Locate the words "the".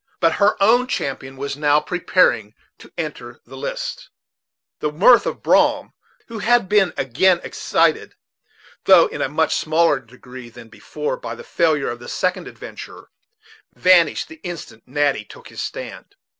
3.45-3.55, 4.79-4.91, 11.35-11.43, 11.99-12.09, 14.27-14.39